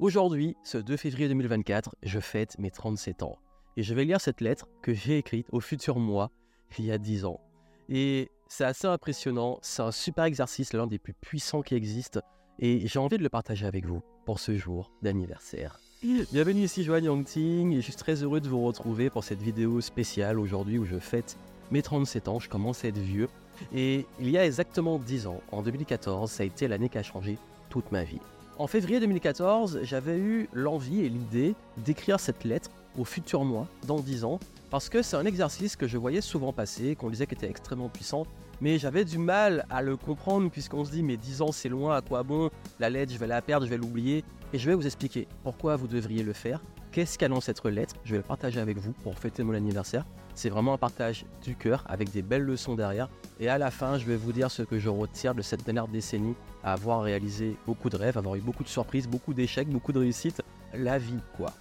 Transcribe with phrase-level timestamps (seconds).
[0.00, 3.36] Aujourd'hui, ce 2 février 2024, je fête mes 37 ans.
[3.76, 6.30] Et je vais lire cette lettre que j'ai écrite au futur moi
[6.78, 7.40] il y a 10 ans.
[7.88, 12.20] Et c'est assez impressionnant, c'est un super exercice, l'un des plus puissants qui existe.
[12.60, 15.80] Et j'ai envie de le partager avec vous pour ce jour d'anniversaire.
[16.00, 19.80] Bienvenue ici Joanne Yangting et je suis très heureux de vous retrouver pour cette vidéo
[19.80, 21.36] spéciale aujourd'hui où je fête
[21.72, 23.28] mes 37 ans, je commence à être vieux.
[23.74, 27.02] Et il y a exactement 10 ans, en 2014, ça a été l'année qui a
[27.02, 27.36] changé
[27.68, 28.20] toute ma vie.
[28.58, 34.00] En février 2014, j'avais eu l'envie et l'idée d'écrire cette lettre au futur moi dans
[34.00, 37.38] 10 ans parce que c'est un exercice que je voyais souvent passer, qu'on disait qu'il
[37.38, 38.26] était extrêmement puissant,
[38.60, 41.94] mais j'avais du mal à le comprendre puisqu'on se dit mais 10 ans c'est loin,
[41.94, 42.50] à quoi bon?
[42.80, 44.24] La lettre, je vais la perdre, je vais l'oublier.
[44.52, 46.60] Et je vais vous expliquer pourquoi vous devriez le faire,
[46.90, 50.04] qu'est-ce qu'annonce cette lettre, je vais le partager avec vous pour fêter mon anniversaire.
[50.34, 53.08] C'est vraiment un partage du cœur avec des belles leçons derrière.
[53.40, 55.88] Et à la fin, je vais vous dire ce que je retire de cette dernière
[55.88, 59.92] décennie à avoir réalisé beaucoup de rêves, avoir eu beaucoup de surprises, beaucoup d'échecs, beaucoup
[59.92, 60.42] de réussites.
[60.74, 61.52] La vie, quoi.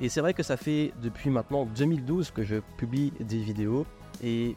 [0.00, 3.86] Et c'est vrai que ça fait depuis maintenant 2012 que je publie des vidéos
[4.22, 4.56] et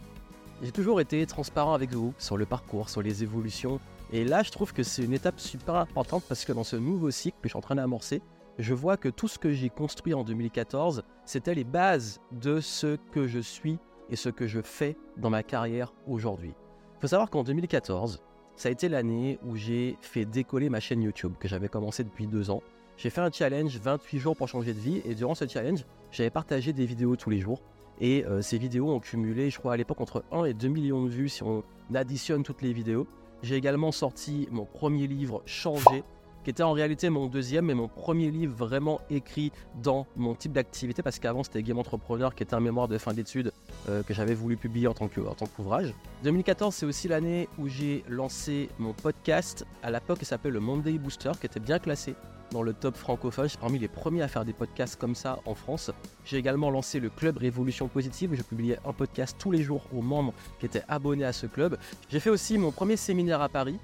[0.63, 3.79] j'ai toujours été transparent avec vous sur le parcours, sur les évolutions.
[4.11, 7.11] Et là, je trouve que c'est une étape super importante parce que dans ce nouveau
[7.11, 8.21] cycle que je suis en train d'amorcer,
[8.59, 12.97] je vois que tout ce que j'ai construit en 2014, c'était les bases de ce
[13.11, 13.77] que je suis
[14.09, 16.53] et ce que je fais dans ma carrière aujourd'hui.
[16.97, 18.21] Il faut savoir qu'en 2014,
[18.55, 22.25] ça a été l'année où j'ai fait décoller ma chaîne YouTube que j'avais commencé depuis
[22.25, 22.63] deux ans.
[22.97, 26.31] J'ai fait un challenge 28 jours pour changer de vie et durant ce challenge, j'avais
[26.31, 27.61] partagé des vidéos tous les jours.
[27.99, 31.03] Et euh, ces vidéos ont cumulé, je crois à l'époque, entre 1 et 2 millions
[31.03, 31.63] de vues si on
[31.93, 33.07] additionne toutes les vidéos.
[33.43, 36.03] J'ai également sorti mon premier livre, Changer,
[36.47, 39.51] qui était en réalité mon deuxième, mais mon premier livre vraiment écrit
[39.83, 43.13] dans mon type d'activité, parce qu'avant c'était Game Entrepreneur, qui était un mémoire de fin
[43.13, 43.51] d'études
[43.89, 45.93] euh, que j'avais voulu publier en tant qu'ouvrage.
[46.23, 49.65] 2014, c'est aussi l'année où j'ai lancé mon podcast.
[49.83, 52.15] À l'époque, il s'appelait le Monday Booster, qui était bien classé
[52.51, 53.49] dans le top francophone.
[53.59, 55.91] Parmi les premiers à faire des podcasts comme ça en France.
[56.23, 59.83] J'ai également lancé le club Révolution Positive où je publiais un podcast tous les jours
[59.93, 61.77] aux membres qui étaient abonnés à ce club.
[62.07, 63.77] J'ai fait aussi mon premier séminaire à Paris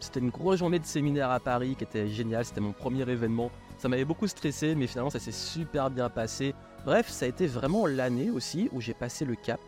[0.00, 2.44] c'était une grosse journée de séminaire à Paris qui était géniale.
[2.44, 3.50] C'était mon premier événement.
[3.78, 6.54] Ça m'avait beaucoup stressé, mais finalement, ça s'est super bien passé.
[6.84, 9.60] Bref, ça a été vraiment l'année aussi où j'ai passé le cap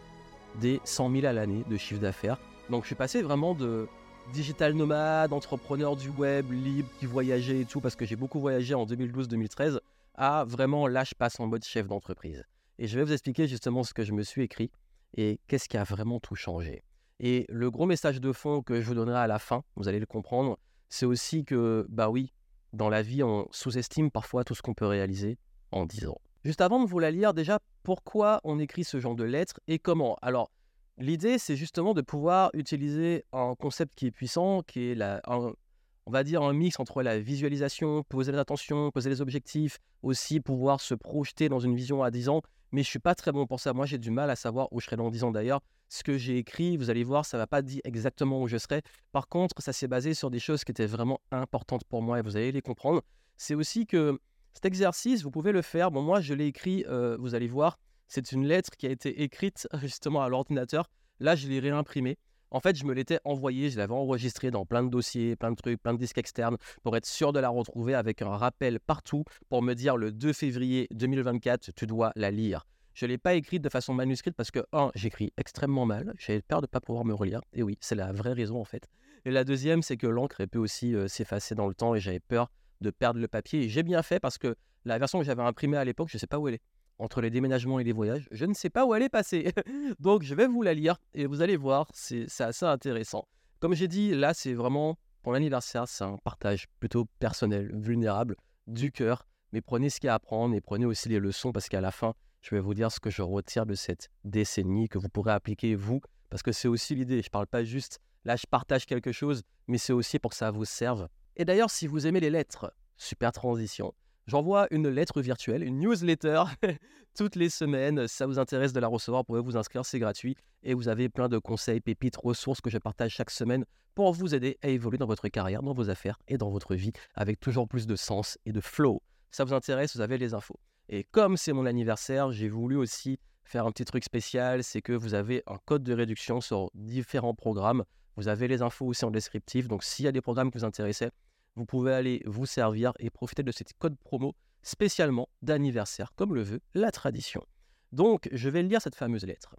[0.61, 2.39] des 100 000 à l'année de chiffre d'affaires.
[2.71, 3.87] Donc, je suis passé vraiment de
[4.33, 8.75] digital nomade, entrepreneur du web, libre, qui voyageait et tout, parce que j'ai beaucoup voyagé
[8.75, 9.81] en 2012-2013,
[10.15, 12.45] à vraiment là, je passe en mode chef d'entreprise.
[12.79, 14.71] Et je vais vous expliquer justement ce que je me suis écrit
[15.15, 16.85] et qu'est-ce qui a vraiment tout changé.
[17.23, 20.01] Et le gros message de fond que je vous donnerai à la fin, vous allez
[20.01, 22.33] le comprendre, c'est aussi que, bah oui,
[22.73, 25.39] dans la vie, on sous-estime parfois tout ce qu'on peut réaliser
[25.71, 26.21] en 10 ans.
[26.45, 29.79] Juste avant de vous la lire, déjà, pourquoi on écrit ce genre de lettres et
[29.79, 30.17] comment?
[30.21, 30.51] Alors,
[30.99, 36.11] l'idée, c'est justement de pouvoir utiliser un concept qui est puissant, qui est la, on
[36.11, 40.95] va dire un mix entre la visualisation, poser l'attention, poser les objectifs, aussi pouvoir se
[40.95, 42.43] projeter dans une vision à 10 ans.
[42.73, 43.73] Mais je suis pas très bon pour ça.
[43.73, 45.61] Moi, j'ai du mal à savoir où je serai dans 10 ans d'ailleurs
[45.93, 48.81] ce que j'ai écrit, vous allez voir, ça va pas dire exactement où je serai.
[49.13, 52.23] Par contre, ça s'est basé sur des choses qui étaient vraiment importantes pour moi et
[52.23, 53.03] vous allez les comprendre.
[53.37, 54.19] C'est aussi que
[54.55, 55.91] cet exercice, vous pouvez le faire.
[55.91, 57.79] Bon, moi, je l'ai écrit, euh, vous allez voir,
[58.09, 60.89] c'est une lettre qui a été écrite justement à l'ordinateur.
[61.21, 62.17] Là, je l'ai réimprimée.
[62.55, 65.57] En fait, je me l'étais envoyé, je l'avais enregistré dans plein de dossiers, plein de
[65.57, 69.25] trucs, plein de disques externes pour être sûr de la retrouver avec un rappel partout
[69.49, 72.67] pour me dire le 2 février 2024, tu dois la lire.
[72.93, 76.13] Je ne l'ai pas écrite de façon manuscrite parce que, un, j'écris extrêmement mal.
[76.19, 77.41] J'avais peur de ne pas pouvoir me relire.
[77.55, 78.87] Et oui, c'est la vraie raison en fait.
[79.25, 82.21] Et la deuxième, c'est que l'encre peut aussi euh, s'effacer dans le temps et j'avais
[82.21, 82.51] peur
[82.83, 83.63] de perdre le papier.
[83.63, 86.21] Et j'ai bien fait parce que la version que j'avais imprimée à l'époque, je ne
[86.21, 86.63] sais pas où elle est.
[86.99, 89.53] Entre les déménagements et les voyages, je ne sais pas où elle est passée.
[90.01, 93.27] Donc je vais vous la lire et vous allez voir, c'est assez intéressant.
[93.61, 98.37] Comme j'ai dit, là, c'est vraiment pour l'anniversaire, c'est un partage plutôt personnel, vulnérable,
[98.67, 99.27] du cœur.
[99.53, 101.81] Mais prenez ce qu'il y a à apprendre et prenez aussi les leçons parce qu'à
[101.81, 105.09] la fin, je vais vous dire ce que je retire de cette décennie que vous
[105.09, 107.23] pourrez appliquer vous, parce que c'est aussi l'idée.
[107.23, 110.37] Je ne parle pas juste, là je partage quelque chose, mais c'est aussi pour que
[110.37, 111.09] ça vous serve.
[111.37, 113.95] Et d'ailleurs, si vous aimez les lettres, super transition.
[114.27, 116.45] J'envoie une lettre virtuelle, une newsletter,
[117.17, 118.07] toutes les semaines.
[118.07, 120.37] Si ça vous intéresse de la recevoir, vous pouvez vous inscrire, c'est gratuit.
[120.63, 123.65] Et vous avez plein de conseils, pépites, ressources que je partage chaque semaine
[123.97, 126.93] pour vous aider à évoluer dans votre carrière, dans vos affaires et dans votre vie
[127.15, 129.03] avec toujours plus de sens et de flow.
[129.33, 130.59] Si ça vous intéresse, vous avez les infos.
[130.89, 134.93] Et comme c'est mon anniversaire, j'ai voulu aussi faire un petit truc spécial, c'est que
[134.93, 137.85] vous avez un code de réduction sur différents programmes.
[138.17, 139.67] Vous avez les infos aussi en descriptif.
[139.67, 141.11] Donc s'il y a des programmes qui vous intéressaient,
[141.55, 146.43] vous pouvez aller vous servir et profiter de cet code promo spécialement d'anniversaire, comme le
[146.43, 147.45] veut la tradition.
[147.91, 149.57] Donc je vais lire cette fameuse lettre.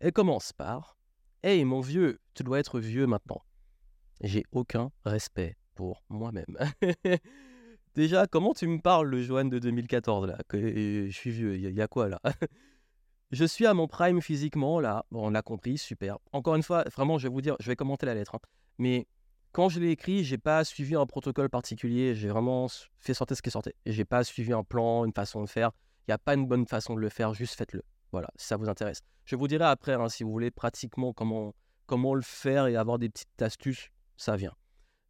[0.00, 0.96] Elle commence par
[1.42, 3.42] Hey mon vieux, tu dois être vieux maintenant.
[4.20, 6.56] J'ai aucun respect pour moi-même.
[7.94, 11.82] Déjà, comment tu me parles, le Johan de 2014, là Je suis vieux, il y,
[11.82, 12.20] a quoi, là?
[13.32, 15.04] Je suis à mon prime physiquement, là.
[15.10, 16.18] Bon, on l'a compris, super.
[16.32, 18.34] Encore une fois, vraiment, je vais vous dire, je vais commenter la lettre.
[18.34, 18.40] Hein.
[18.78, 19.06] Mais
[19.52, 22.14] quand je l'ai écrit, j'ai pas suivi un protocole particulier.
[22.14, 22.68] J'ai vraiment
[22.98, 23.74] fait sortir ce qui sortait.
[23.84, 25.70] Et j'ai pas suivi un plan, une façon de faire.
[26.00, 27.82] Il n'y a pas une bonne façon de le faire, juste faites-le.
[28.10, 29.02] Voilà, si ça vous intéresse.
[29.24, 31.54] Je vous dirai après, hein, si vous voulez pratiquement comment,
[31.86, 34.54] comment le faire et avoir des petites astuces, ça vient.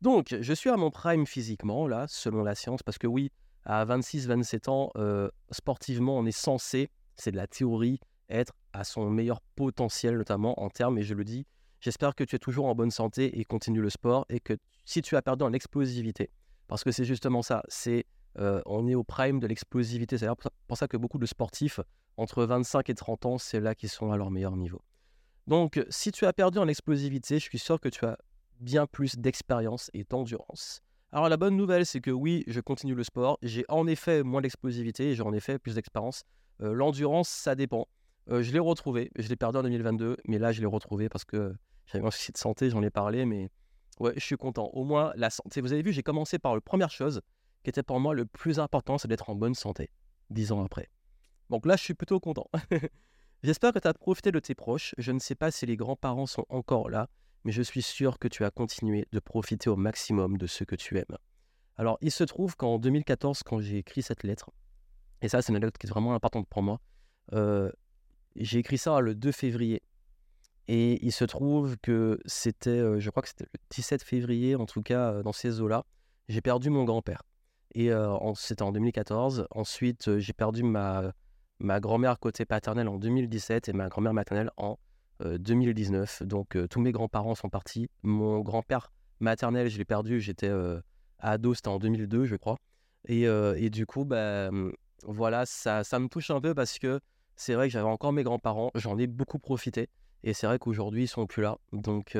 [0.00, 3.30] Donc, je suis à mon prime physiquement, là, selon la science, parce que oui,
[3.64, 9.08] à 26-27 ans, euh, sportivement, on est censé, c'est de la théorie, être à son
[9.08, 11.46] meilleur potentiel, notamment en termes, et je le dis,
[11.82, 14.55] j'espère que tu es toujours en bonne santé et continue le sport, et que
[14.87, 16.31] si tu as perdu en explosivité,
[16.69, 18.06] parce que c'est justement ça, c'est
[18.38, 20.29] euh, on est au prime de l'explosivité, c'est
[20.67, 21.81] pour ça que beaucoup de sportifs,
[22.17, 24.81] entre 25 et 30 ans, c'est là qu'ils sont à leur meilleur niveau.
[25.46, 28.17] Donc, si tu as perdu en explosivité, je suis sûr que tu as
[28.61, 30.82] bien plus d'expérience et d'endurance.
[31.11, 33.38] Alors la bonne nouvelle, c'est que oui, je continue le sport.
[33.43, 36.23] J'ai en effet moins d'explosivité et j'ai en effet plus d'expérience.
[36.62, 37.87] Euh, l'endurance, ça dépend.
[38.30, 39.10] Euh, je l'ai retrouvé.
[39.16, 41.54] Je l'ai perdu en 2022, mais là, je l'ai retrouvé parce que
[41.86, 43.48] j'avais un souci de santé, j'en ai parlé, mais
[44.00, 44.70] ouais, je suis content.
[44.72, 45.60] Au moins, la santé.
[45.60, 47.20] Vous avez vu, j'ai commencé par la première chose
[47.64, 49.90] qui était pour moi le plus important, c'est d'être en bonne santé,
[50.30, 50.88] dix ans après.
[51.50, 52.48] Donc là, je suis plutôt content.
[53.42, 54.94] J'espère que tu as profité de tes proches.
[54.98, 57.08] Je ne sais pas si les grands-parents sont encore là
[57.44, 60.76] mais je suis sûr que tu as continué de profiter au maximum de ce que
[60.76, 61.16] tu aimes.
[61.76, 64.50] Alors, il se trouve qu'en 2014, quand j'ai écrit cette lettre,
[65.22, 66.80] et ça, c'est une lettre qui est vraiment importante pour moi,
[67.32, 67.70] euh,
[68.37, 69.82] j'ai écrit ça le 2 février.
[70.69, 74.67] Et il se trouve que c'était, euh, je crois que c'était le 17 février, en
[74.67, 75.84] tout cas, euh, dans ces eaux-là,
[76.29, 77.23] j'ai perdu mon grand-père.
[77.75, 77.90] Et
[78.37, 79.46] c'était en 2014.
[79.50, 81.14] Ensuite, j'ai perdu ma,
[81.62, 84.78] ma grand-mère côté paternel en 2017 et ma grand-mère maternelle en
[85.25, 86.23] 2019.
[86.23, 87.88] Euh, Donc euh, tous mes grands-parents sont partis.
[88.02, 90.81] Mon grand-père maternel, je l'ai perdu, j'étais euh,
[91.19, 92.58] ado, c'était en 2002, je crois.
[93.08, 94.49] Et, et du coup, bah,
[95.02, 97.00] voilà, ça, ça me touche un peu parce que
[97.37, 99.88] c'est vrai que j'avais encore mes grands-parents, j'en ai beaucoup profité.
[100.25, 101.58] Et c'est vrai qu'aujourd'hui, ils sont plus là.
[101.73, 102.17] Donc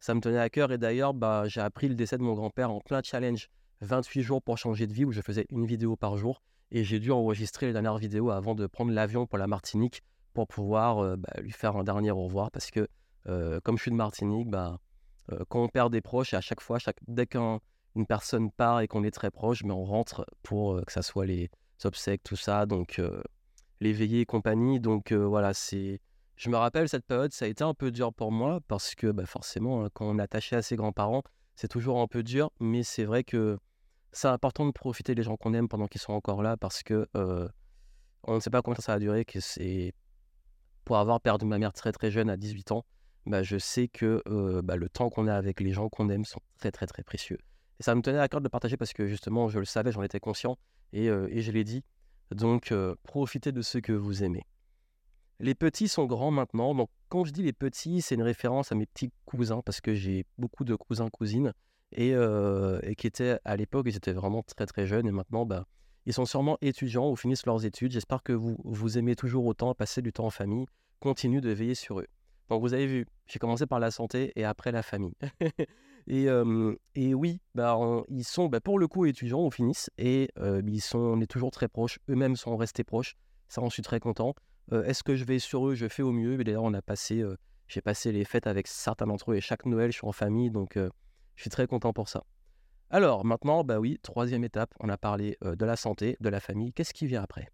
[0.00, 0.72] ça me tenait à cœur.
[0.72, 3.48] Et d'ailleurs, bah, j'ai appris le décès de mon grand-père en plein challenge
[3.82, 6.42] 28 jours pour changer de vie où je faisais une vidéo par jour.
[6.72, 10.02] Et j'ai dû enregistrer les dernières vidéos avant de prendre l'avion pour la Martinique
[10.34, 12.50] pour pouvoir bah, lui faire un dernier au revoir.
[12.50, 12.88] Parce que,
[13.62, 14.78] comme je suis de Martinique, bah,
[15.48, 17.60] quand on perd des proches, à chaque fois, dès qu'une
[18.08, 21.50] personne part et qu'on est très proche, mais on rentre pour que ça soit les
[21.84, 23.00] obsèques, tout ça, donc
[23.80, 24.80] les veillées et compagnie.
[24.80, 26.00] Donc voilà, c'est.
[26.36, 29.08] Je me rappelle cette période, ça a été un peu dur pour moi parce que
[29.08, 31.22] bah, forcément, hein, quand on est attaché à ses grands-parents,
[31.54, 33.58] c'est toujours un peu dur, mais c'est vrai que
[34.12, 37.06] c'est important de profiter des gens qu'on aime pendant qu'ils sont encore là parce que
[38.24, 39.92] on ne sait pas combien ça va durer, que c'est
[40.84, 42.84] pour avoir perdu ma mère très très jeune à 18 ans,
[43.26, 44.22] bah, je sais que
[44.62, 47.38] bah, le temps qu'on a avec les gens qu'on aime sont très très très précieux.
[47.78, 50.02] Et ça me tenait à cœur de partager parce que justement, je le savais, j'en
[50.02, 50.58] étais conscient
[50.92, 51.84] et, et je l'ai dit.
[52.30, 52.72] Donc,
[53.02, 54.44] profitez de ce que vous aimez.
[55.40, 56.74] Les petits sont grands maintenant.
[56.74, 59.94] Donc, quand je dis les petits, c'est une référence à mes petits cousins parce que
[59.94, 61.54] j'ai beaucoup de cousins, cousines
[61.92, 62.14] et,
[62.96, 65.66] qui étaient à l'époque, ils étaient vraiment très très jeunes et maintenant, bah,
[66.06, 67.92] ils sont sûrement étudiants ou finissent leurs études.
[67.92, 70.66] J'espère que vous, vous aimez toujours autant passer du temps en famille.
[71.00, 72.06] Continuez de veiller sur eux.
[72.48, 75.14] Donc vous avez vu, j'ai commencé par la santé et après la famille.
[76.10, 77.78] et, oui, bah,
[78.08, 80.28] ils sont bah, pour le coup étudiants, on finisse, et
[80.66, 81.98] ils sont, on est toujours très proches.
[82.08, 83.16] Eux-mêmes sont restés proches.
[83.48, 84.34] Ça, on suis très content.
[84.72, 86.36] Est-ce que je vais sur eux Je fais au mieux?
[86.36, 87.24] Mais d'ailleurs, on a passé,
[87.68, 90.50] j'ai passé les fêtes avec certains d'entre eux et chaque Noël, je suis en famille,
[90.50, 90.90] donc je
[91.40, 92.24] suis très content pour ça.
[92.90, 96.72] Alors maintenant, bah oui, troisième étape, on a parlé de la santé, de la famille.
[96.72, 97.48] Qu'est-ce qui vient après?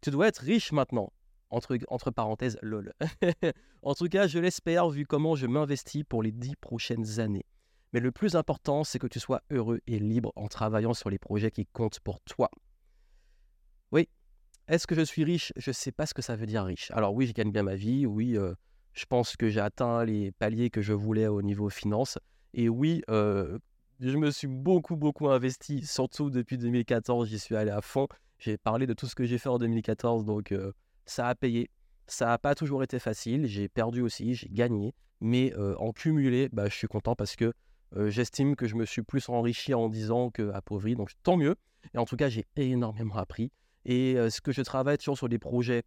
[0.00, 1.12] Tu dois être riche maintenant.
[1.50, 2.94] Entre parenthèses, lol.
[3.82, 7.44] en tout cas, je l'espère vu comment je m'investis pour les dix prochaines années.
[7.92, 11.18] Mais le plus important, c'est que tu sois heureux et libre en travaillant sur les
[11.18, 12.50] projets qui comptent pour toi.
[13.90, 14.08] Oui,
[14.68, 15.52] est-ce que je suis riche?
[15.56, 16.90] Je ne sais pas ce que ça veut dire riche.
[16.92, 18.06] Alors oui, je gagne bien ma vie.
[18.06, 18.38] Oui,
[18.94, 22.18] je pense que j'ai atteint les paliers que je voulais au niveau finance.
[22.54, 23.02] Et oui,
[24.02, 28.08] je me suis beaucoup, beaucoup investi, surtout depuis 2014, j'y suis allé à fond.
[28.38, 30.72] J'ai parlé de tout ce que j'ai fait en 2014, donc euh,
[31.06, 31.70] ça a payé.
[32.08, 36.48] Ça n'a pas toujours été facile, j'ai perdu aussi, j'ai gagné, mais euh, en cumulé,
[36.52, 37.52] bah, je suis content parce que
[37.96, 41.56] euh, j'estime que je me suis plus enrichi en 10 ans qu'appauvri, donc tant mieux.
[41.94, 43.50] Et en tout cas, j'ai énormément appris.
[43.84, 45.82] Et ce que je travaille toujours sur des projets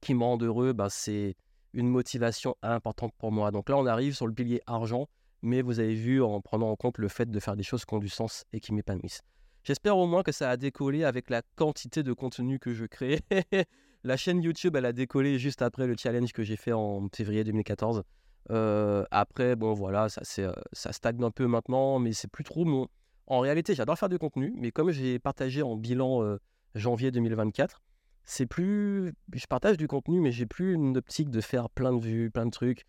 [0.00, 1.36] qui me rendent heureux, bah, c'est
[1.72, 3.52] une motivation importante pour moi.
[3.52, 5.06] Donc là, on arrive sur le pilier argent
[5.42, 7.94] mais vous avez vu en prenant en compte le fait de faire des choses qui
[7.94, 9.22] ont du sens et qui m'épanouissent.
[9.62, 13.20] J'espère au moins que ça a décollé avec la quantité de contenu que je crée.
[14.04, 17.44] la chaîne YouTube, elle a décollé juste après le challenge que j'ai fait en février
[17.44, 18.02] 2014.
[18.50, 22.64] Euh, après, bon voilà, ça, euh, ça stagne un peu maintenant, mais c'est plus trop
[22.64, 22.88] mon...
[23.26, 26.38] en réalité, j'adore faire du contenu, mais comme j'ai partagé en bilan
[26.74, 27.82] janvier 2024,
[28.24, 29.12] c'est plus.
[29.32, 32.46] Je partage du contenu, mais j'ai plus une optique de faire plein de vues, plein
[32.46, 32.84] de trucs.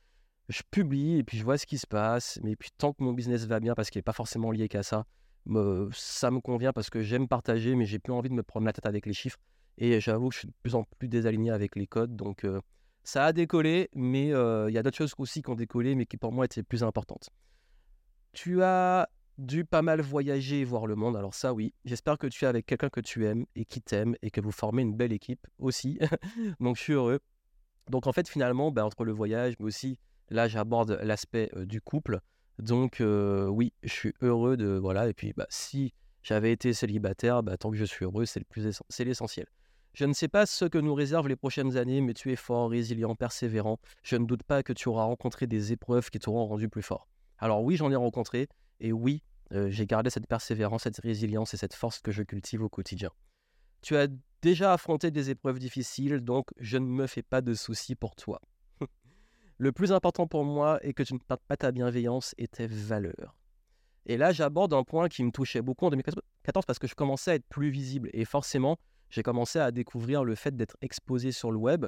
[0.50, 2.40] Je publie et puis je vois ce qui se passe.
[2.44, 4.84] Mais puis tant que mon business va bien, parce qu'il n'est pas forcément lié qu'à
[4.84, 5.06] ça,
[5.94, 8.74] ça me convient parce que j'aime partager, mais j'ai plus envie de me prendre la
[8.74, 9.40] tête avec les chiffres.
[9.78, 12.16] Et j'avoue que je suis de plus en plus désaligné avec les codes.
[12.16, 12.46] Donc
[13.04, 16.18] ça a décollé, mais il y a d'autres choses aussi qui ont décollé, mais qui
[16.18, 17.30] pour moi étaient plus importantes.
[18.34, 21.18] Tu as dû pas mal voyager et voir le monde.
[21.18, 21.74] Alors ça, oui.
[21.86, 24.52] J'espère que tu es avec quelqu'un que tu aimes et qui t'aime et que vous
[24.52, 26.00] formez une belle équipe aussi.
[26.60, 27.20] Donc je suis heureux.
[27.90, 29.98] Donc en fait, finalement, bah, entre le voyage, mais aussi
[30.30, 32.20] là, j'aborde l'aspect du couple.
[32.60, 35.10] Donc oui, je suis heureux de voilà.
[35.10, 39.48] Et puis bah, si j'avais été célibataire, bah, tant que je suis heureux, c'est l'essentiel.
[39.94, 42.70] Je ne sais pas ce que nous réservent les prochaines années, mais tu es fort,
[42.70, 43.80] résilient, persévérant.
[44.04, 47.08] Je ne doute pas que tu auras rencontré des épreuves qui t'auront rendu plus fort.
[47.38, 48.48] Alors oui, j'en ai rencontré,
[48.80, 52.70] et oui, j'ai gardé cette persévérance, cette résilience et cette force que je cultive au
[52.70, 53.10] quotidien.
[53.82, 54.08] Tu as
[54.42, 58.40] déjà affronté des épreuves difficiles, donc je ne me fais pas de soucis pour toi.
[59.58, 62.68] Le plus important pour moi est que tu ne perdes pas ta bienveillance et tes
[62.68, 63.36] valeurs.
[64.06, 67.32] Et là, j'aborde un point qui me touchait beaucoup en 2014 parce que je commençais
[67.32, 68.10] à être plus visible.
[68.14, 68.78] Et forcément,
[69.12, 71.86] j'ai commencé à découvrir le fait d'être exposé sur le web.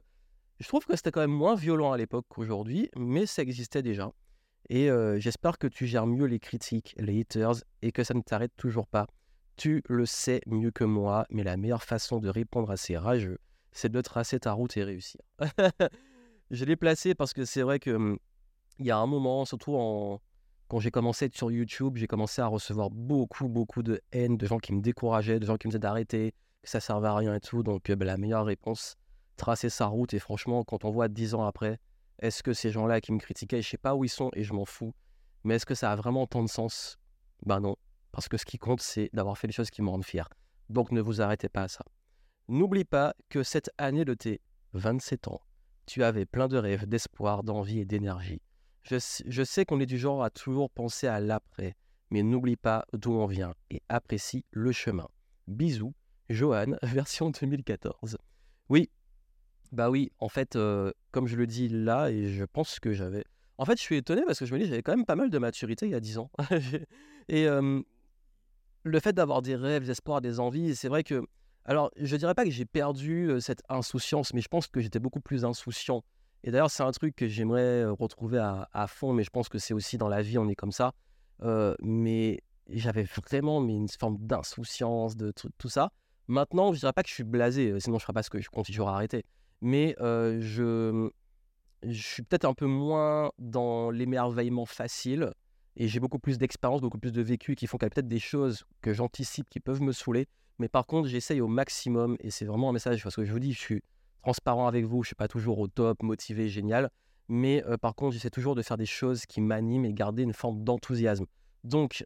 [0.60, 4.12] Je trouve que c'était quand même moins violent à l'époque qu'aujourd'hui, mais ça existait déjà.
[4.70, 8.53] Et j'espère que tu gères mieux les critiques, les haters, et que ça ne t'arrête
[8.56, 9.08] toujours pas.
[9.56, 13.39] Tu le sais mieux que moi, mais la meilleure façon de répondre à ces rageux,
[13.72, 15.22] c'est de tracer ta route et réussir.
[16.51, 18.18] je l'ai placé parce que c'est vrai que mmh,
[18.80, 19.72] il y a un moment, surtout
[20.68, 24.38] quand j'ai commencé à être sur YouTube, j'ai commencé à recevoir beaucoup, beaucoup de haine,
[24.38, 27.15] de gens qui me décourageaient, de gens qui me disaient d'arrêter, que ça servait à
[27.15, 27.62] rien et tout.
[27.62, 28.96] Donc bah, la meilleure réponse,
[29.38, 30.13] tracer sa route.
[30.13, 31.79] Et franchement, quand on voit dix ans après,
[32.20, 34.53] est-ce que ces gens-là qui me critiquaient, je sais pas où ils sont et je
[34.53, 34.93] m'en fous,
[35.43, 36.98] mais est-ce que ça a vraiment tant de sens?
[37.46, 37.75] Ben non,
[38.12, 40.29] parce que ce qui compte, c'est d'avoir fait les choses qui me rendent fier.
[40.70, 41.84] Donc ne vous arrêtez pas à ça.
[42.48, 44.41] N'oublie pas que cette année de tes
[44.74, 45.41] 27 ans,
[45.86, 48.41] tu avais plein de rêves, d'espoir, d'envie et d'énergie.
[48.84, 51.75] Je, je, sais qu'on est du genre à toujours penser à l'après,
[52.10, 55.08] mais n'oublie pas d'où on vient et apprécie le chemin.
[55.48, 55.93] Bisous,
[56.34, 58.18] Johan, version 2014.
[58.70, 58.90] Oui,
[59.72, 60.58] bah oui, en fait,
[61.12, 63.24] comme je le dis là, et je pense que j'avais.
[63.58, 65.30] En fait, je suis étonné parce que je me dis, j'avais quand même pas mal
[65.30, 66.30] de maturité il y a 10 ans.
[67.30, 67.48] et
[68.84, 71.24] le fait d'avoir des rêves, des espoirs, des envies, c'est vrai que.
[71.66, 75.22] Alors, je dirais pas que j'ai perdu cette insouciance, mais je pense que j'étais beaucoup
[75.22, 76.04] plus insouciant.
[76.44, 79.74] Et d'ailleurs, c'est un truc que j'aimerais retrouver à, fond, mais je pense que c'est
[79.74, 80.94] aussi dans la vie, on est comme ça.
[81.82, 85.92] mais j'avais vraiment mais une forme d'insouciance, de tout ça.
[86.27, 88.50] Maintenant, je dirais pas que je suis blasé, sinon je ferais pas ce que je
[88.50, 89.25] compte toujours arrêter
[89.63, 91.10] mais je,
[91.84, 95.32] je suis peut-être un peu moins dans l'émerveillement facile
[95.77, 98.10] et j'ai beaucoup plus d'expérience, beaucoup plus de vécu qui font qu'il y a peut-être
[98.10, 100.27] des choses que j'anticipe qui peuvent me saouler.
[100.60, 103.39] Mais par contre, j'essaye au maximum et c'est vraiment un message parce que je vous
[103.39, 103.84] dis, je suis
[104.22, 106.92] transparent avec vous, je suis pas toujours au top, motivé, génial.
[107.30, 110.63] Mais par contre, j'essaie toujours de faire des choses qui m'animent et garder une forme
[110.63, 111.25] d'enthousiasme.
[111.63, 112.06] Donc,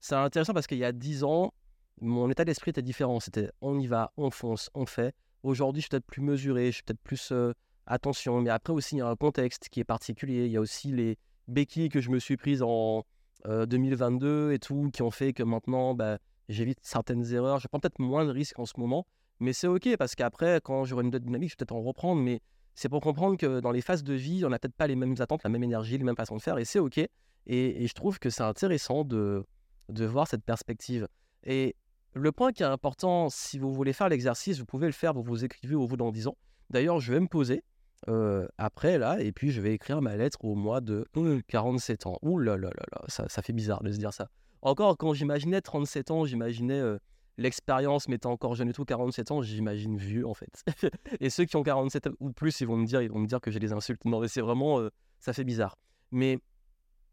[0.00, 1.52] c'est intéressant parce qu'il y a dix ans,
[2.00, 3.20] mon état d'esprit était différent.
[3.20, 5.14] C'était on y va, on fonce, on fait.
[5.42, 7.32] Aujourd'hui, je suis peut-être plus mesuré, je suis peut-être plus
[7.86, 8.40] attention.
[8.40, 10.46] Mais après aussi, il y a un contexte qui est particulier.
[10.46, 13.04] Il y a aussi les béquilles que je me suis prises en
[13.46, 17.60] 2022 et tout, qui ont fait que maintenant, bah, j'évite certaines erreurs.
[17.60, 19.06] Je prends peut-être moins de risques en ce moment.
[19.40, 22.20] Mais c'est OK parce qu'après, quand j'aurai une autre dynamique, je vais peut-être en reprendre.
[22.20, 22.40] Mais
[22.74, 25.14] c'est pour comprendre que dans les phases de vie, on n'a peut-être pas les mêmes
[25.18, 26.58] attentes, la même énergie, les mêmes façons de faire.
[26.58, 26.98] Et c'est OK.
[26.98, 27.10] Et,
[27.46, 29.44] et, je trouve que c'est intéressant de,
[29.88, 31.08] de voir cette perspective.
[31.44, 31.76] Et
[32.18, 35.22] le point qui est important, si vous voulez faire l'exercice, vous pouvez le faire, vous
[35.22, 36.36] vous écrivez au bout dans 10 ans.
[36.70, 37.64] D'ailleurs, je vais me poser
[38.58, 41.06] après là, et puis je vais écrire ma lettre au mois de
[41.48, 42.18] 47 ans.
[42.22, 44.28] Ouh là là là là, ça, fait bizarre de se dire ça.
[44.62, 46.82] Encore, quand j'imaginais 37 ans, j'imaginais
[47.36, 50.64] l'expérience, mais étant encore jeune et tout, 47 ans, j'imagine vieux en fait.
[51.20, 53.40] et ceux qui ont 47 ou plus, ils vont me dire, ils vont me dire
[53.40, 54.04] que j'ai des insultes.
[54.04, 54.80] Non, mais c'est vraiment,
[55.18, 55.76] ça fait bizarre.
[56.10, 56.38] Mais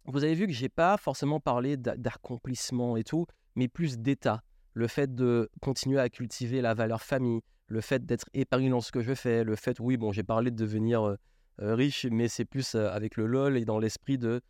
[0.05, 4.43] vous avez vu que j'ai pas forcément parlé d'accomplissement et tout, mais plus d'état
[4.75, 8.91] le fait de continuer à cultiver la valeur famille, le fait d'être épanoui dans ce
[8.91, 11.15] que je fais, le fait, oui, bon, j'ai parlé de devenir euh,
[11.61, 14.41] euh, riche, mais c'est plus euh, avec le lol et dans l'esprit de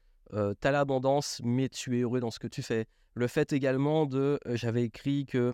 [0.60, 2.88] t'as l'abondance, mais tu es heureux dans ce que tu fais.
[3.14, 5.54] Le fait également de, j'avais écrit que,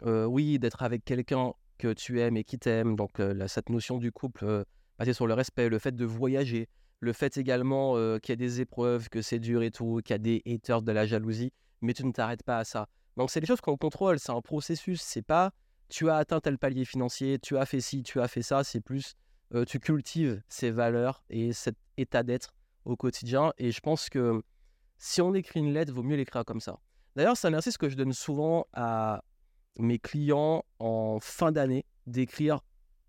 [0.00, 4.64] oui, d'être avec quelqu'un que tu aimes et qui t'aime, donc cette notion du couple
[4.96, 6.68] basée sur le respect, le fait de voyager,
[7.00, 10.16] le fait également qu'il y a des épreuves, que c'est dur et tout, qu'il y
[10.16, 12.88] a des haters de la jalousie, mais tu ne t'arrêtes pas à ça.
[13.16, 15.52] Donc c'est des choses qu'on contrôle, c'est un processus, c'est pas
[15.88, 18.80] tu as atteint tel palier financier, tu as fait ci, tu as fait ça, c'est
[18.80, 19.14] plus
[19.66, 22.54] tu cultives ces valeurs et cet état d'être
[22.84, 23.52] au quotidien.
[23.58, 24.42] Et je pense que
[24.98, 26.78] si on écrit une lettre, vaut mieux l'écrire comme ça.
[27.16, 29.22] D'ailleurs, c'est un exercice que je donne souvent à
[29.78, 32.60] mes clients en fin d'année, d'écrire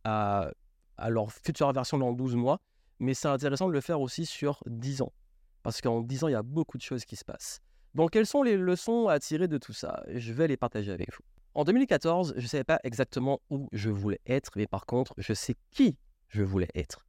[0.04, 0.52] à,
[0.98, 2.60] à leur future version dans 12 mois.
[3.00, 5.14] Mais c'est intéressant de le faire aussi sur 10 ans.
[5.62, 7.62] Parce qu'en 10 ans, il y a beaucoup de choses qui se passent.
[7.96, 10.04] Donc, quelles sont les leçons à tirer de tout ça?
[10.08, 11.24] Je vais les partager avec vous.
[11.54, 15.34] En 2014, je ne savais pas exactement où je voulais être, mais par contre, je
[15.34, 15.98] sais qui
[16.28, 17.06] je voulais être.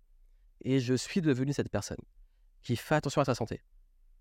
[0.60, 2.02] Et je suis devenu cette personne
[2.62, 3.62] qui fait attention à sa santé,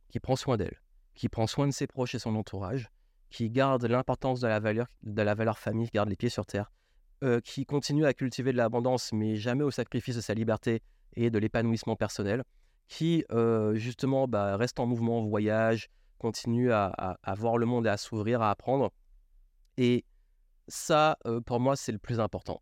[0.09, 0.79] qui prend soin d'elle,
[1.13, 2.89] qui prend soin de ses proches et son entourage,
[3.29, 6.71] qui garde l'importance de la valeur, de famille, qui garde les pieds sur terre,
[7.23, 10.81] euh, qui continue à cultiver de l'abondance, mais jamais au sacrifice de sa liberté
[11.15, 12.43] et de l'épanouissement personnel,
[12.87, 15.89] qui euh, justement bah, reste en mouvement, voyage,
[16.23, 18.93] continue à, voir le monde et à s'ouvrir, à apprendre.
[19.75, 20.05] Et
[20.69, 22.61] ça, euh, pour moi, c'est le plus important.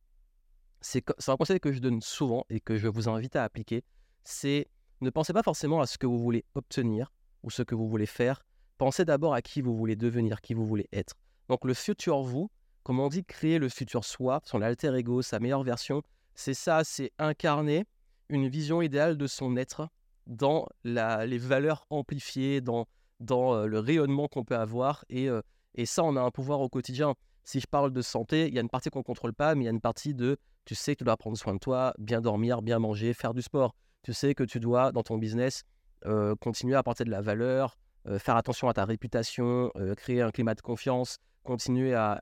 [0.81, 3.83] C'est un conseil que je donne souvent et que je vous invite à appliquer.
[4.23, 4.65] C'est
[5.01, 7.13] ne pensez pas forcément à ce que vous voulez obtenir
[7.43, 8.41] ou ce que vous voulez faire.
[8.79, 11.13] Pensez d'abord à qui vous voulez devenir, qui vous voulez être.
[11.47, 12.49] Donc le futur vous,
[12.81, 16.01] comme on dit, créer le futur soi, son alter ego, sa meilleure version,
[16.33, 17.85] c'est ça, c'est incarner
[18.29, 19.87] une vision idéale de son être
[20.25, 22.87] dans les valeurs amplifiées, dans,
[23.21, 25.05] dans euh, le rayonnement qu'on peut avoir.
[25.09, 25.41] Et, euh,
[25.75, 27.15] et ça, on a un pouvoir au quotidien.
[27.43, 29.63] Si je parle de santé, il y a une partie qu'on ne contrôle pas, mais
[29.63, 31.93] il y a une partie de tu sais que tu dois prendre soin de toi,
[31.97, 33.73] bien dormir, bien manger, faire du sport.
[34.03, 35.63] Tu sais que tu dois, dans ton business,
[36.05, 37.77] euh, continuer à apporter de la valeur,
[38.17, 42.19] faire attention à ta réputation, créer un climat de confiance, continuer à,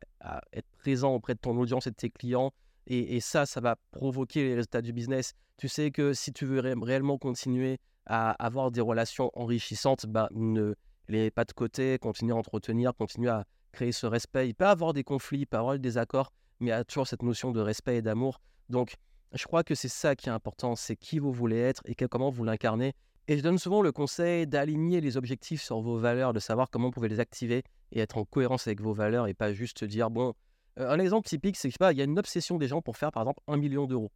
[0.51, 2.51] être présent auprès de ton audience et de tes clients.
[2.87, 5.33] Et, ça, ça va provoquer les résultats du business.
[5.57, 10.73] Tu sais que si tu veux réellement continuer à avoir des relations enrichissantes, bah, ne
[11.09, 14.47] les pas de côté, continue à entretenir, continue à créer ce respect.
[14.47, 17.51] Il peut avoir des conflits, avoir des désaccords, mais il y a toujours cette notion
[17.51, 18.39] de respect et d'amour.
[18.69, 18.95] Donc,
[19.33, 22.29] je crois que c'est ça qui est important, c'est qui vous voulez être et comment
[22.29, 22.93] vous l'incarnez.
[23.27, 26.87] Et je donne souvent le conseil d'aligner les objectifs sur vos valeurs, de savoir comment
[26.87, 30.09] vous pouvez les activer et être en cohérence avec vos valeurs et pas juste dire,
[30.09, 30.33] bon,
[30.79, 33.23] euh, un exemple typique, c'est qu'il y a une obsession des gens pour faire par
[33.23, 34.11] exemple un million d'euros.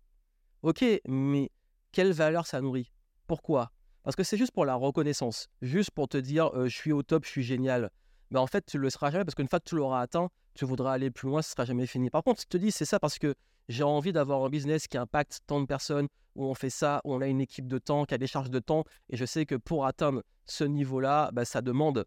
[0.64, 1.52] Ok, mais
[1.92, 2.92] quelle valeur ça nourrit?
[3.28, 3.72] Pourquoi?
[4.04, 7.26] Parce que c'est juste pour la reconnaissance, juste pour te dire, je suis au top,
[7.26, 7.90] je suis génial.
[8.32, 10.66] Mais en fait, tu le seras jamais parce qu'une fois que tu l'auras atteint, tu
[10.66, 12.10] voudras aller plus loin, ce sera jamais fini.
[12.10, 13.36] Par contre, je te dis, c'est ça parce que
[13.70, 17.14] j'ai envie d'avoir un business qui impacte tant de personnes, où on fait ça, où
[17.14, 18.84] on a une équipe de temps, qui a des charges de temps.
[19.10, 22.06] Et je sais que pour atteindre ce niveau-là, bah, ça demande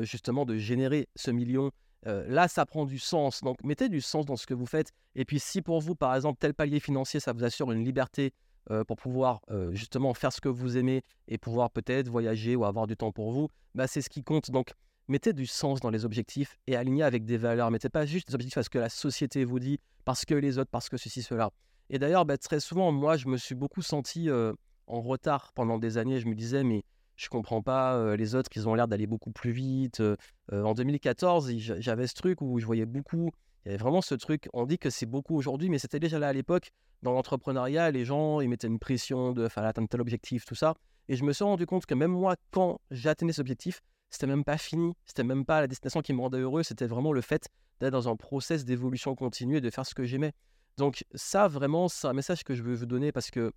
[0.00, 1.70] justement de générer ce million.
[2.04, 3.40] Là, ça prend du sens.
[3.42, 4.90] Donc, mettez du sens dans ce que vous faites.
[5.14, 8.32] Et puis, si pour vous, par exemple, tel palier financier, ça vous assure une liberté
[8.70, 12.86] euh, pour pouvoir justement faire ce que vous aimez et pouvoir peut-être voyager ou avoir
[12.86, 14.50] du temps pour vous, bah, c'est ce qui compte.
[14.50, 14.72] Donc,
[15.08, 17.70] mettez du sens dans les objectifs et alignez avec des valeurs.
[17.70, 20.70] Mettez pas juste des objectifs parce que la société vous dit, parce que les autres,
[20.70, 21.50] parce que ceci, cela.
[21.90, 25.98] Et d'ailleurs, bah, très souvent, moi, je me suis beaucoup senti en retard pendant des
[25.98, 26.20] années.
[26.20, 26.84] Je me disais, mais
[27.16, 30.02] je comprends pas, les autres, ils ont l'air d'aller beaucoup plus vite.
[30.50, 33.30] en 2014, j'avais ce truc où je voyais beaucoup,
[33.64, 36.18] il y avait vraiment ce truc, on dit que c'est beaucoup aujourd'hui, mais c'était déjà
[36.18, 36.72] là à l'époque.
[37.02, 40.74] Dans l'entrepreneuriat, les gens, ils mettaient une pression de faire atteindre tel objectif, tout ça.
[41.08, 44.44] Et je me suis rendu compte que même moi, quand j'atteignais cet objectif, c'était même
[44.44, 47.48] pas fini, c'était même pas la destination qui me rendait heureux, c'était vraiment le fait
[47.80, 50.32] d'être dans un process d'évolution continue et de faire ce que j'aimais.
[50.76, 53.52] Donc ça, vraiment, c'est un message que je veux vous donner parce que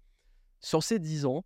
[0.60, 1.44] sur ces 10 ans,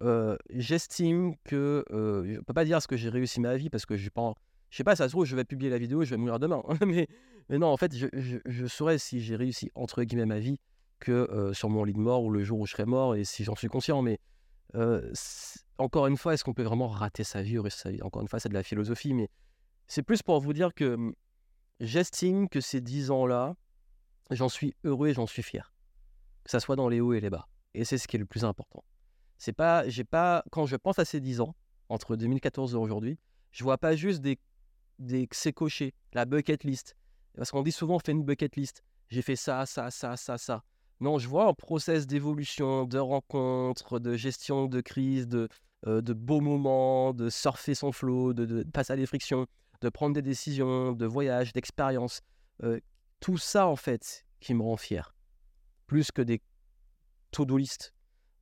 [0.00, 3.70] euh, j'estime que euh, je ne peux pas dire ce que j'ai réussi ma vie
[3.70, 4.34] parce que je pense,
[4.72, 6.62] je sais pas, ça se trouve, je vais publier la vidéo, je vais mourir demain.
[6.86, 7.06] mais,
[7.50, 10.58] mais, non, en fait, je, saurais si j'ai réussi entre guillemets ma vie
[10.98, 13.24] que euh, sur mon lit de mort ou le jour où je serai mort et
[13.24, 14.00] si j'en suis conscient.
[14.00, 14.18] Mais
[15.76, 18.00] encore une fois, est-ce qu'on peut vraiment rater sa vie ou sa vie?
[18.00, 19.28] Encore une fois, c'est de la philosophie, mais
[19.88, 21.14] c'est plus pour vous dire que hum,
[21.78, 23.54] j'estime que ces dix ans-là,
[24.30, 25.74] j'en suis heureux et j'en suis fier.
[26.44, 27.46] Que ça soit dans les hauts et les bas.
[27.74, 28.82] Et c'est ce qui est le plus important.
[29.36, 31.54] C'est pas, pas, quand je pense à ces dix ans,
[31.90, 33.18] entre 2014 et aujourd'hui,
[33.50, 34.38] je vois pas juste des,
[34.98, 36.96] des c'est coché, la bucket list.
[37.36, 38.82] Parce qu'on dit souvent, on fait une bucket list.
[39.08, 40.64] J'ai fait ça, ça, ça, ça, ça.
[41.00, 45.48] Non, je vois un process d'évolution, de rencontre, de gestion de crise, de,
[45.86, 49.46] euh, de beaux moments, de surfer son flow, de, passer à des frictions,
[49.80, 52.20] de prendre des décisions, de voyage, d'expérience.
[52.62, 52.78] Euh,
[53.20, 55.14] tout ça, en fait, qui me rend fier.
[55.86, 56.40] Plus que des
[57.32, 57.92] to-do list.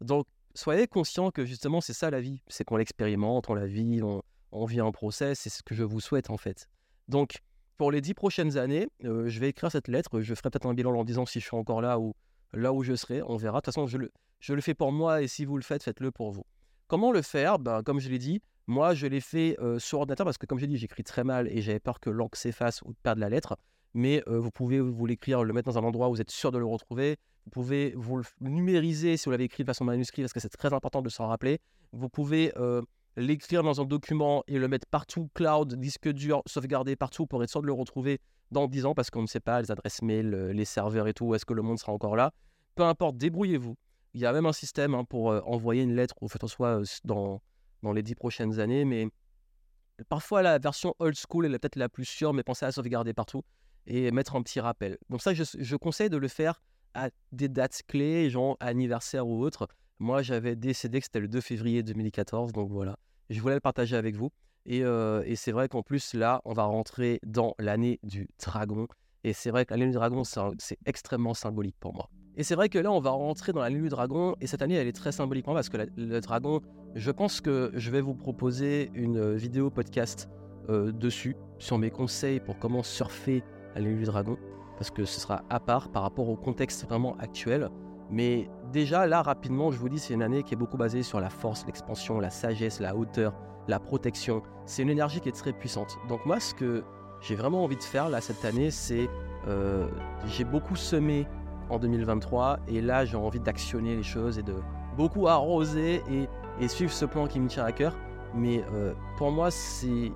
[0.00, 2.42] Donc, soyez conscient que justement, c'est ça la vie.
[2.48, 5.40] C'est qu'on l'expérimente, on la vit, on, vit un process.
[5.40, 6.68] C'est ce que je vous souhaite, en fait.
[7.08, 7.38] Donc,
[7.76, 10.20] pour les dix prochaines années, euh, je vais écrire cette lettre.
[10.20, 12.14] Je ferai peut-être un bilan en disant si je suis encore là ou
[12.52, 13.22] là où je serai.
[13.22, 13.60] On verra.
[13.60, 15.82] De toute façon, je le, je le fais pour moi et si vous le faites,
[15.82, 16.44] faites-le pour vous.
[16.88, 17.58] Comment le faire?
[17.58, 20.58] Ben, Comme je l'ai dit, moi, je l'ai fait euh, sur ordinateur parce que, comme
[20.58, 23.56] j'ai dit, j'écris très mal et j'avais peur que l'encre s'efface ou perde la lettre.
[23.94, 26.52] Mais euh, vous pouvez vous l'écrire, le mettre dans un endroit où vous êtes sûr
[26.52, 27.16] de le retrouver.
[27.46, 30.50] Vous pouvez vous le numériser si vous l'avez écrit de façon manuscrite parce que c'est
[30.50, 31.60] très important de s'en rappeler.
[31.92, 32.52] Vous pouvez
[33.20, 37.50] l'écrire dans un document et le mettre partout, cloud, disque dur, sauvegarder partout pour être
[37.50, 40.30] sûr de le retrouver dans 10 ans parce qu'on ne sait pas les adresses mail,
[40.30, 42.32] les serveurs et tout, est-ce que le monde sera encore là.
[42.74, 43.76] Peu importe, débrouillez-vous.
[44.14, 46.82] Il y a même un système hein, pour envoyer une lettre ou fait en soit
[47.04, 47.40] dans,
[47.82, 49.08] dans les 10 prochaines années, mais
[50.08, 53.42] parfois la version old school est peut-être la plus sûre, mais pensez à sauvegarder partout
[53.86, 54.98] et mettre un petit rappel.
[55.08, 56.60] Donc ça, je, je conseille de le faire
[56.94, 59.68] à des dates clés, genre anniversaire ou autre.
[59.98, 62.96] Moi, j'avais décédé que c'était le 2 février 2014, donc voilà.
[63.30, 64.30] Je voulais le partager avec vous.
[64.66, 68.86] Et, et c'est vrai qu'en plus, là, on va rentrer dans l'année du dragon.
[69.24, 72.10] Et c'est vrai que l'année du dragon, c'est extrêmement symbolique pour moi.
[72.36, 74.34] Et c'est vrai que là, on va rentrer dans l'année du dragon.
[74.40, 76.60] Et cette année, elle est très symbolique pour moi parce que le dragon,
[76.94, 80.28] je pense que je vais vous proposer une vidéo podcast
[80.68, 83.42] dessus, sur mes conseils pour comment surfer
[83.74, 84.36] l'année du dragon
[84.80, 87.68] parce que ce sera à part par rapport au contexte vraiment actuel.
[88.10, 91.20] Mais déjà, là, rapidement, je vous dis, c'est une année qui est beaucoup basée sur
[91.20, 93.34] la force, l'expansion, la sagesse, la hauteur,
[93.68, 94.42] la protection.
[94.66, 95.98] C'est une énergie qui est très puissante.
[96.08, 96.84] Donc moi, ce que
[97.20, 99.08] j'ai vraiment envie de faire là cette année, c'est
[99.48, 99.86] euh,
[100.26, 101.26] j'ai beaucoup semé
[101.68, 104.54] en 2023 et là, j'ai envie d'actionner les choses et de
[104.96, 106.28] beaucoup arroser et,
[106.68, 107.96] suivre ce plan qui me tient à cœur.
[108.34, 110.12] Mais euh, pour moi, c'est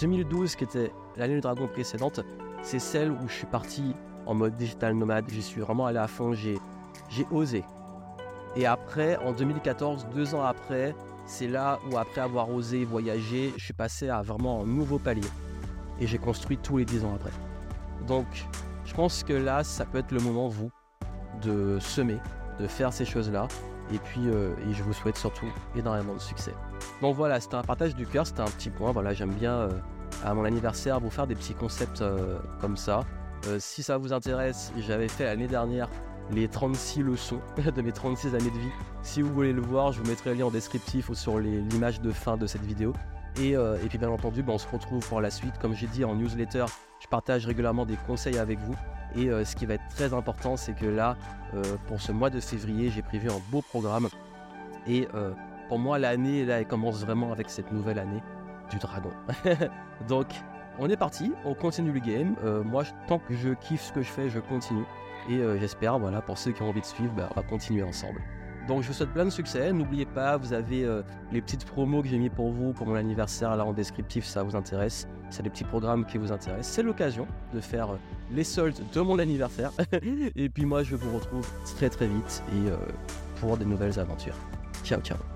[0.00, 2.20] 2012 qui était l'année du dragon précédente
[2.64, 3.94] c'est celle où je suis parti
[4.26, 5.26] en mode digital nomade.
[5.28, 6.58] J'y suis vraiment allé à fond, j'ai
[7.30, 7.62] osé.
[8.56, 10.94] Et après, en 2014, deux ans après,
[11.26, 15.28] c'est là où après avoir osé voyager, je suis passé à vraiment un nouveau palier.
[16.00, 17.32] Et j'ai construit tous les dix ans après.
[18.06, 18.26] Donc,
[18.84, 20.70] je pense que là, ça peut être le moment, vous,
[21.42, 22.18] de semer,
[22.60, 23.48] de faire ces choses-là.
[23.92, 26.54] Et puis, euh, et je vous souhaite surtout énormément de succès.
[27.02, 28.92] Donc voilà, c'était un partage du cœur, c'était un petit point.
[28.92, 29.70] Voilà, j'aime bien euh,
[30.24, 33.00] à mon anniversaire vous faire des petits concepts euh, comme ça.
[33.58, 35.90] Si ça vous intéresse, j'avais fait l'année dernière
[36.30, 37.40] les 36 leçons
[37.76, 38.70] de mes 36 années de vie.
[39.02, 42.00] Si vous voulez le voir, je vous mettrai le lien en descriptif ou sur l'image
[42.00, 42.92] de fin de cette vidéo.
[43.40, 45.58] Et, euh, puis bien entendu, ben, on se retrouve pour la suite.
[45.58, 46.66] Comme j'ai dit en newsletter,
[47.00, 48.74] je partage régulièrement des conseils avec vous.
[49.16, 51.16] Et ce qui va être très important, c'est que là,
[51.86, 54.08] pour ce mois de février, j'ai prévu un beau programme.
[54.88, 55.06] Et
[55.68, 58.22] pour moi, l'année, là, elle commence vraiment avec cette nouvelle année
[58.70, 59.10] du dragon.
[60.08, 60.26] Donc,
[60.78, 62.34] on est parti, on continue le game.
[62.44, 64.84] Euh, moi, tant que je kiffe ce que je fais, je continue.
[65.28, 67.82] Et euh, j'espère, voilà, pour ceux qui ont envie de suivre, bah, on va continuer
[67.82, 68.20] ensemble.
[68.66, 69.72] Donc, je vous souhaite plein de succès.
[69.72, 72.94] N'oubliez pas, vous avez euh, les petites promos que j'ai mis pour vous pour mon
[72.94, 75.06] anniversaire là en descriptif, ça vous intéresse.
[75.30, 76.74] C'est des petits programmes qui vous intéressent.
[76.74, 77.88] C'est l'occasion de faire
[78.32, 79.70] les soldes de mon anniversaire.
[80.36, 82.70] et puis, moi, je vous retrouve très très vite et
[83.40, 84.36] pour des nouvelles aventures.
[84.82, 85.33] Ciao, ciao.